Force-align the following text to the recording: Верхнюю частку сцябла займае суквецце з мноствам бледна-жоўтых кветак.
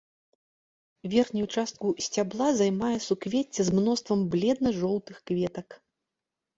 Верхнюю 1.13 1.47
частку 1.57 1.91
сцябла 2.07 2.49
займае 2.63 2.91
суквецце 3.09 3.61
з 3.71 3.79
мноствам 3.79 4.19
бледна-жоўтых 4.35 5.25
кветак. 5.31 5.83